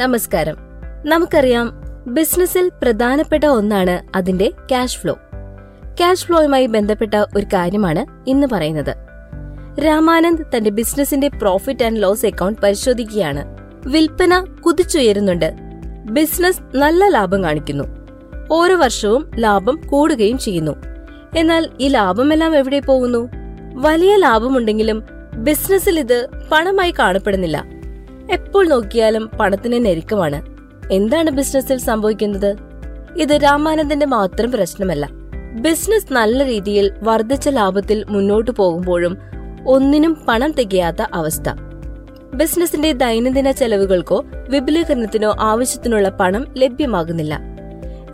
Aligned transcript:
നമസ്കാരം. 0.00 0.56
നമുക്കറിയാം 1.06 1.72
ബിസിനസ്സിൽ 2.06 2.70
പ്രധാനപ്പെട്ട 2.82 3.44
ഒന്നാണ് 3.44 4.16
അതിന്റെ 4.16 4.50
ക്യാഷ് 4.50 4.98
ഫ്ലോ 4.98 5.12
ക്യാഷ് 5.98 6.26
ഫ്ലോയുമായി 6.26 6.66
ബന്ധപ്പെട്ട 6.66 7.14
ഒരു 7.14 7.46
കാര്യമാണ് 7.46 8.30
ഇന്ന് 8.30 8.46
പറയുന്നത്. 8.52 8.96
രാമാനന്ദ് 9.80 10.42
തന്റെ 10.56 10.70
ബിസിനസിന്റെ 10.70 11.28
പ്രോഫിറ്റ് 11.28 11.84
ആൻഡ് 11.84 12.02
ലോസ് 12.02 12.26
അക്കൗണ്ട് 12.26 12.60
പരിശോധിക്കുകയാണ്. 12.60 13.44
വിൽപ്പന 13.86 14.44
കുതിച്ചുയരുന്നുണ്ട്. 14.66 15.54
ബിസിനസ് 16.10 16.76
നല്ല 16.76 17.08
ലാഭം 17.08 17.44
കാണിക്കുന്നു. 17.44 17.84
ഓരോ 18.50 18.76
വർഷവും 18.76 19.30
ലാഭം 19.38 19.80
കൂടുകയും 19.86 20.38
ചെയ്യുന്നു. 20.38 20.76
എന്നാൽ 21.36 21.68
ഈ 21.80 21.88
ലാഭമെല്ലാം 21.88 22.56
എവിടെ 22.56 22.80
പോകുന്നു? 22.80 23.28
വലിയ 23.74 24.16
ലാഭമുണ്ടെങ്കിലും 24.16 25.02
ബിസിനസ്സിൽ 25.36 26.00
ഇത് 26.00 26.28
പണമായി 26.52 26.94
കാണപ്പെടുന്നില്ല. 26.98 27.79
എപ്പോൾ 28.30 28.68
നോക്കിയാലും 28.68 29.30
പണത്തിന് 29.40 29.84
ഞെരുക്കമാണ്. 29.84 30.46
എന്താണ് 30.92 31.30
ബിസിനസ്സിൽ 31.30 31.78
സംഭവിക്കുന്നത്? 31.78 32.56
ഇത് 33.16 33.32
രാമാനന്ദന്റെ 33.32 34.06
മാത്രം 34.06 34.52
പ്രശ്നമല്ല. 34.52 35.08
ബിസിനസ് 35.60 36.12
നല്ല 36.12 36.44
രീതിയിൽ 36.44 36.92
വർദ്ധിച്ച 37.02 37.48
ലാഭത്തിൽ 37.48 38.04
മുന്നോട്ടു 38.08 38.50
പോകുമ്പോഴും 38.50 39.18
ഒന്നിനും 39.66 40.24
പണം 40.28 40.52
തികയാത്ത 40.52 41.02
അവസ്ഥ. 41.14 41.50
ബിസിനസിന്റെ 42.34 42.92
ദൈനംദിന 42.92 43.50
ചെലവുകൾക്കോ 43.50 44.24
വിപുലീകരണത്തിനോ 44.48 45.36
ആവശ്യത്തിനുള്ള 45.40 46.08
പണം 46.08 46.46
ലഭ്യമാകുന്നില്ല. 46.58 47.40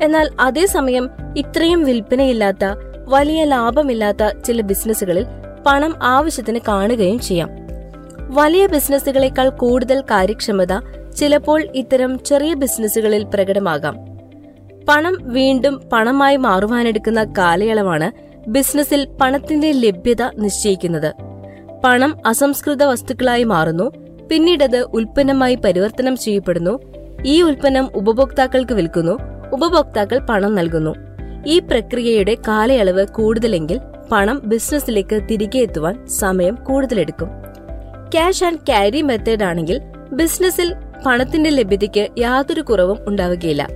എന്നാൽ 0.02 0.30
അതേസമയം 0.41 1.10
ഇത്രയും 1.37 1.85
വിൽപ്പനയില്ലാത്ത 1.85 2.65
വലിയ 3.09 3.45
ലാഭമില്ലാത്ത 3.45 4.38
ചില 4.46 4.60
ബിസിനസ്സുകളിൽ 4.60 5.27
പണം 5.66 5.95
ആവശ്യത്തിന് 6.02 6.60
കാണുകയും 6.69 7.19
ചെയ്യാം. 7.19 7.66
വലിയ 8.29 8.66
ബിസിനസ്സുകളെക്കാൾ 8.66 9.48
കൂടുതൽ 9.48 10.01
കാര്യക്ഷമത 10.01 10.80
ചിലപ്പോൾ 11.16 11.69
ഇത്തരം 11.74 12.24
ചെറിയ 12.24 12.55
ബിസിനസ്സുകളിൽ 12.55 13.24
പ്രകടമാകാം. 13.24 13.96
പണം 14.88 15.19
വീണ്ടും 15.23 15.80
പണമായി 15.93 16.37
മാറുവാനെടുക്കുന്ന 16.37 17.24
കാലയളവാണ് 17.38 18.13
ബിസിനസ്സിൽ 18.49 19.09
പണത്തിന്റെ 19.21 19.73
ലഭ്യത 19.73 20.23
നിശ്ചയിക്കുന്നത്. 20.23 21.15
പണം 21.85 22.16
അസംസ്കൃത 22.27 22.82
വസ്തുക്കളായി 22.82 23.45
മാറുന്നു 23.45 23.91
പിന്നീടത് 24.30 24.77
ഉൽപ്പന്നമായി 24.77 25.54
പരിവർത്തനം 25.54 26.16
ചെയ്യപ്പെടുന്നു 26.16 26.79
ഈ 27.27 27.43
ഉൽപ്പന്നം 27.43 27.91
ഉപഭോക്താക്കൾക്ക് 27.95 28.73
വിൽക്കുന്നു 28.73 29.19
ഉപഭോക്താക്കൾ 29.52 30.19
പണം 30.19 30.54
നൽകുന്നു. 30.54 30.95
ഈ 31.47 31.59
പ്രക്രിയയുടെ 31.59 32.37
കാലയളവ് 32.49 33.07
കൂടുതലെങ്കിൽ 33.07 33.80
പണം 34.13 34.43
ബിസിനസ്സിലേക്ക് 34.45 35.23
തിരികെ 35.30 35.59
എത്തുവാൻ 35.59 36.07
സമയം 36.07 36.54
കൂടുതലെടുക്കും. 36.54 37.46
ക്യാഷ് 38.15 38.45
ആൻഡ് 38.45 38.59
ക്യാരി 38.59 39.02
മെത്തേഡ് 39.02 39.43
ആണെങ്കിൽ 39.43 39.80
ബിസിനസ്സിൽ 40.12 40.74
പണത്തിന്റെ 41.07 41.51
ലഭ്യതയ്ക്ക് 41.51 42.09
യാതൊരു 42.18 42.60
കുറവും 42.60 42.98
ഉണ്ടാവുകയില്ല. 43.09 43.68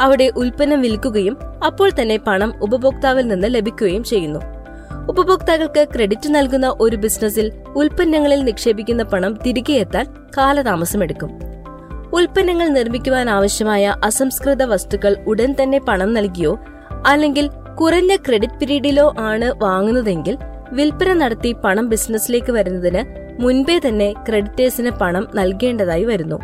അവിടെ 0.00 0.32
ഉൽപ്പന്നം 0.36 0.82
വിൽക്കുകയും 0.82 1.38
അപ്പോൾ 1.66 1.90
തന്നെ 1.90 2.16
പണം 2.16 2.54
ഉപഭോക്താവിൽ 2.62 3.28
നിന്ന് 3.28 3.46
ലഭിക്കുകയും 3.50 4.04
ചെയ്യുന്നു. 4.04 4.40
ഉപഭോക്താക്കൾക്ക് 5.08 5.88
ക്രെഡിറ്റ് 5.94 6.34
നൽകുന്ന 6.34 6.76
ഒരു 6.80 6.96
ബിസിനസ്സിൽ 6.96 7.52
ഉൽപ്പന്നങ്ങളിൽ 7.76 8.44
നിക്ഷേപിക്കുന്ന 8.44 9.02
പണം 9.02 9.38
തിരികെ 9.46 9.72
എത്താൻ 9.72 10.14
കാലതാമസമെടുക്കും. 10.38 11.30
ഉൽപ്പന്നങ്ങൾ 12.12 12.68
നിർമ്മിക്കുവാൻ 12.68 13.30
ആവശ്യമായ 13.30 13.94
അസംസ്കൃത 14.04 14.62
വസ്തുക്കൾ 14.62 15.16
ഉടൻ 15.26 15.54
തന്നെ 15.62 15.78
പണം 15.78 16.14
നൽകിയോ 16.14 16.58
അല്ലെങ്കിൽ 17.06 17.48
കുറഞ്ഞ 17.80 18.16
ക്രെഡിറ്റ് 18.16 18.54
പീരീഡിലോ 18.54 19.14
ആണ് 19.18 19.52
വാങ്ങുന്നതെങ്കിൽ 19.62 20.38
വിൽപ്പന 20.72 21.12
നടത്തി 21.12 21.52
പണം 21.52 21.88
ബിസിനസ്സിലേക്ക് 21.88 22.52
വരുന്നതിന് 22.52 23.04
മുൻപേ 23.42 23.80
തന്നെ 23.88 24.12
ക്രെഡിറ്റേഴ്സിന് 24.12 24.90
പണം 24.90 25.28
നൽകേണ്ടതായി 25.34 26.04
വരുന്നു. 26.04 26.40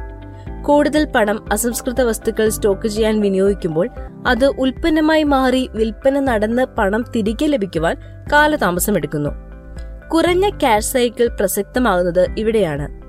കൂടുതൽ 0.62 1.04
പണം 1.04 1.52
അസംസ്കൃത 1.52 2.02
വസ്തുക്കൾ 2.02 2.48
സ്റ്റോക്ക് 2.48 2.88
ചെയ്യാൻ 2.88 3.20
വിനിയോഗിക്കുമ്പോൾ 3.20 3.88
അത് 4.26 4.46
ഉൽപ്പന്നമായി 4.46 5.22
മാറി 5.22 5.68
വിൽപ്പന 5.72 6.20
നടന്ന് 6.20 6.66
പണം 6.78 7.04
തിരികെ 7.16 7.46
ലഭിക്കുവാൻ 7.46 7.96
കാലതാമസമെടുക്കുന്നു 8.32 9.30
കുറഞ്ഞ 10.08 10.48
ക്യാഷ് 10.48 10.84
സൈക്കിൾ 10.84 11.28
പ്രസക്തമാകുന്നത് 11.28 12.26
ഇവിടെയാണ്. 12.38 13.04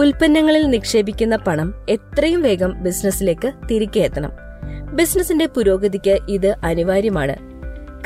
ഉൽപ്പന്നങ്ങളിൽ 0.00 0.70
നിക്ഷേപിക്കുന്ന 0.70 1.36
പണം 1.36 1.74
എത്രയും 1.88 2.42
വേഗം 2.42 2.82
ബിസിനസ്സിലേക്ക് 2.82 3.52
തിരികെ 3.70 4.00
എത്തണം. 4.00 4.32
ബിസിനസിന്റെ 4.92 5.46
പുരോഗതിക്ക് 5.46 6.18
ഇത് 6.28 6.54
അനിവാര്യമാണ്. 6.64 7.49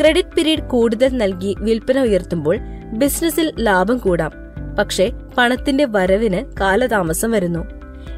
ക്രെഡിറ്റ് 0.01 0.29
പീരീഡ് 0.29 0.63
കൂടുതൽ 0.63 1.17
നൽകി 1.17 1.57
വിൽപ്പന 1.59 2.01
ഉയർത്തുമ്പോൾ 2.01 2.59
ബിസിനസ്സിൽ 2.93 3.53
ലാഭം 3.61 3.99
കൂടാം. 3.99 4.31
പക്ഷേ 4.79 5.11
പണത്തിന്റെ 5.39 5.87
വരവിന് 5.91 6.57
കാലതാമസം 6.61 7.31
വരുന്നു. 7.31 7.65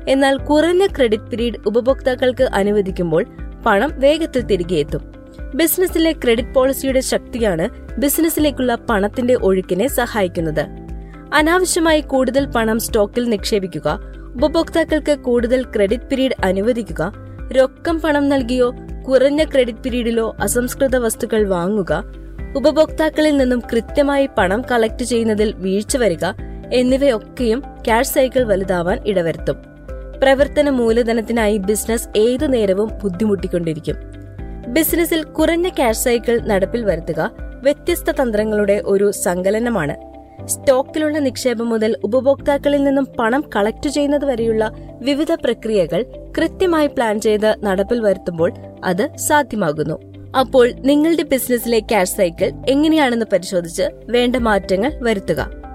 എന്നാൽ 0.09 0.39
കുറഞ്ഞ 0.39 0.87
ക്രെഡിറ്റ് 0.87 1.25
പീരീഡ് 1.25 1.55
ഉപഭോക്താക്കൾക്ക് 1.67 2.43
അനുവദിക്കുമ്പോൾ 2.43 3.25
പണം 3.67 4.01
വേഗത്തിൽ 4.01 4.43
തിരികെ 4.43 4.75
എത്തും. 4.75 5.13
ബിസിനസ്സിലെ 5.55 6.13
ക്രെഡിറ്റ് 6.13 6.55
പോളിസിയുടെ 6.55 7.01
ശക്തിയാണ് 7.01 7.69
ബിസിനസ്സിലേക്കുള്ള 7.99 8.75
പണത്തിന്റെ 8.75 9.35
ഒഴുക്കിനെ 9.35 9.89
സഹായിക്കുന്നത്. 9.89 10.67
അനാവശ്യമായി 11.35 12.01
കൂടുതൽ 12.01 12.47
പണം 12.47 12.81
സ്റ്റോക്കിൽ 12.81 13.25
നിക്ഷേപിക്കുക 13.25 14.01
ഉപഭോക്താക്കൾക്ക് 14.37 15.19
കൂടുതൽ 15.19 15.65
ക്രെഡിറ്റ് 15.65 16.05
പീരീഡ് 16.05 16.45
അനുവദിക്കുക 16.45 17.13
രൊക്കം 17.53 18.01
പണം 18.01 18.29
നൽകിയോ 18.29 18.75
കുറഞ്ഞ 19.09 19.45
ക്രെഡിറ്റ് 19.45 19.79
പീരീഡിലോ 19.79 20.37
അസംസ്കൃത 20.41 20.97
വസ്തുക്കൾ 20.97 21.49
വാങ്ങുക 21.49 22.05
ഉപഭോക്താക്കളിൽ 22.57 23.37
നിന്നും 23.37 23.63
കൃത്യമായി 23.73 24.29
പണം 24.39 24.63
കളക്ട് 24.71 25.03
ചെയ്യുന്നതിൽ 25.03 25.53
വീഴ്ച 25.53 25.97
വരിക 25.97 26.25
എന്നിവയൊക്കെയും 26.73 27.61
ക്യാഷ് 27.61 28.09
സൈക്കിൾ 28.09 28.45
വലുതാവാൻ 28.45 29.01
ഇടവരുത്തും. 29.07 29.57
പ്രവർത്തന 30.23 30.71
മൂലധനത്തിനായി 30.71 31.59
ബിസിനസ് 31.59 32.09
ഏതു 32.17 32.47
നേരവും 32.47 32.91
ബുദ്ധിമുട്ടിക്കൊണ്ടിരിക്കും. 33.05 33.97
ബിസിനസ്സിൽ 34.69 35.23
കുറഞ്ഞ 35.23 35.69
ക്യാഷ് 35.69 35.99
സൈക്കിൾ 35.99 36.41
നടപ്പിൽ 36.41 36.85
വരുത്തുക 36.85 37.31
വ്യത്യസ്ത 37.63 38.11
തന്ത്രങ്ങളുടെ 38.11 38.83
ഒരു 38.85 39.11
സങ്കലനമാണ് 39.11 40.16
സ്റ്റോക്കിലുള്ള 40.45 41.19
നിക്ഷേപം 41.19 41.69
മുതൽ 41.69 41.97
ഉപഭോക്താക്കളിൽ 42.05 42.85
നിന്നും 42.85 43.07
പണം 43.19 43.45
കളക്ട് 43.57 43.89
ചെയ്യുന്നത് 43.89 44.25
വരെയുള്ള 44.25 44.73
വിവിധ 45.03 45.33
പ്രക്രിയകൾ 45.35 46.05
കൃത്യമായി 46.39 46.87
പ്ലാൻ 46.87 47.21
ചെയ്ത് 47.21 47.57
നടപ്പിൽ 47.63 48.01
വരുത്തുമ്പോൾ 48.01 48.53
അത് 48.85 49.17
സാധ്യമാകുന്നു. 49.17 49.99
അപ്പോൾ 50.39 50.73
നിങ്ങളുടെ 50.73 51.23
ബിസിനസ്സിലെ 51.23 51.79
ക്യാഷ് 51.79 52.17
സൈക്കിൾ 52.17 52.53
എങ്ങനെയാണെന്ന് 52.69 53.27
പരിശോധിച്ച് 53.33 53.83
വേണ്ട 54.05 54.37
മാറ്റങ്ങൾ 54.37 54.93
വരുത്തുക. 55.03 55.67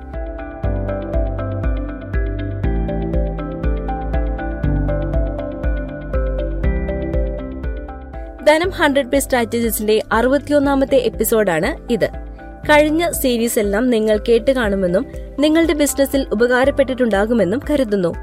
ധനം 8.47 8.69
ഹൺഡ്രഡ് 8.69 9.07
പേ 9.07 9.19
സ്ട്രാറ്റജീസിന്റെ 9.19 10.01
അറുപത്തിയൊന്നാമത്തെ 10.11 10.95
എപ്പിസോഡാണ് 10.95 11.93
ഇത്. 11.93 12.30
കഴിഞ്ഞ 12.69 13.11
സീരീസ് 13.11 13.59
എല്ലാം 13.59 13.89
നിങ്ങൾ 13.89 14.19
കേട്ട് 14.29 14.51
കാണുമെന്നും 14.51 15.05
നിങ്ങളുടെ 15.39 15.73
ബിസിനസ്സിൽ 15.73 16.25
ഉപകാരപ്പെട്ടിട്ടുണ്ടാകുമെന്നും 16.31 17.61
കരുതുന്നു. 17.69 18.15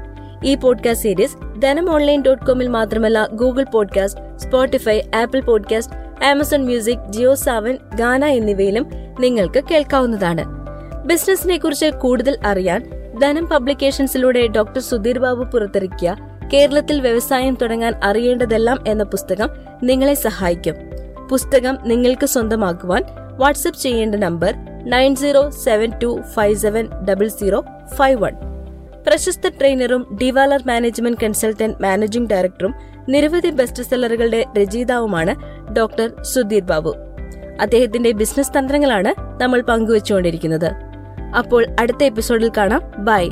ഈ 0.45 0.55
podcast 0.55 1.03
series 1.03 1.61
Dhanam 1.61 1.93
online 1.93 2.23
dot 2.27 2.45
കോമിൽ 2.45 2.67
മാത്രമല്ല 2.67 3.27
Google 3.33 3.65
podcast 3.73 4.37
Spotify 4.37 5.01
Apple 5.15 5.41
podcast 5.41 6.25
Amazon 6.25 6.61
music 6.61 7.11
Jio 7.11 7.35
Saavn 7.35 7.77
Gaana 7.95 8.25
എന്നിവയിലും 8.25 8.87
നിങ്ങൾക്ക് 9.19 9.63
കേൾക്കാവുന്നതാണ്. 9.71 10.45
ബിസിനസിനെ 11.05 11.57
കുറിച്ച് 11.57 11.85
കൂടുതൽ 11.85 12.37
അറിയാൻ 12.45 12.89
ധനം 13.21 13.45
പബ്ലിക്കേഷൻസിലൂടെ 13.45 14.47
ഡോക്ടർ 14.47 14.81
സുധീർ 14.81 15.19
ബാബു 15.19 15.43
പുറത്തിറക്കിയ 15.43 16.15
കേരളത്തിൽ 16.53 17.01
വ്യവസായം 17.01 17.57
തുടങ്ങാൻ 17.61 17.93
അറിയേണ്ടതെല്ലാം 18.03 18.83
എന്ന 18.87 19.03
പുസ്തകം 19.03 19.49
നിങ്ങളെ 19.83 20.13
സഹായിക്കും. 20.13 20.75
പുസ്തകം 21.29 21.77
നിങ്ങൾക്ക് 21.83 22.25
സ്വന്തമാക്കുവാൻ 22.25 23.03
വാട്സ്ആപ്പ് 23.39 23.79
ചെയ്യേണ്ട 23.79 24.15
number 24.15 24.53
nine 24.83 25.15
zero 25.15 25.49
seven 25.49 25.91
two 26.03 26.19
five 26.33 26.55
seven 26.55 26.87
double 27.09 27.27
zero 27.27 27.63
five 27.95 28.21
one. 28.21 28.33
പ്രശസ്ത 29.07 29.49
ട്രെയിനറും 29.49 30.17
ഡിവാലർ 30.21 30.63
മാനേജ്മെന്റ് 30.67 31.17
കൺസൾട്ടന്റ് 31.23 31.83
മാനേജിംഗ് 31.83 32.29
ഡയറക്ടറും 32.29 32.73
നിരവധി 33.09 33.49
ബെസ്റ്റ് 33.49 33.83
സെല്ലറുകളുടെ 33.83 34.45
രചയിതാവുമാണ് 34.57 35.35
ഡോക്ടർ 35.73 36.23
സുധീർ 36.23 36.63
ബാബു. 36.63 36.95
അദ്ദേഹത്തിന്റെ 37.61 38.11
ബിസിനസ് 38.11 38.51
തന്ത്രങ്ങളാണ് 38.59 39.41
നമ്മൾ 39.41 39.61
പങ്കുവച്ചുകൊണ്ടിരിക്കുന്നത്. 39.61 40.71
അപ്പോൾ 41.37 41.65
അടുത്ത 41.79 42.03
എപ്പിസോഡിൽ 42.03 42.51
കാണാം. 42.57 42.81
ബൈ. 42.97 43.29